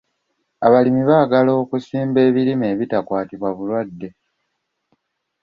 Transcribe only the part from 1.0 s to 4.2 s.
baagala okusimba ebirime ebitakwatibwa bulwadde.